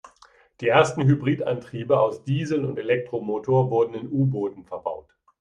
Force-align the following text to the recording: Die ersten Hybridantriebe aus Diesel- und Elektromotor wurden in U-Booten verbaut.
Die 0.61 0.67
ersten 0.67 1.03
Hybridantriebe 1.03 1.99
aus 1.99 2.23
Diesel- 2.23 2.65
und 2.65 2.79
Elektromotor 2.79 3.69
wurden 3.69 3.93
in 3.93 4.11
U-Booten 4.11 4.65
verbaut. 4.65 5.13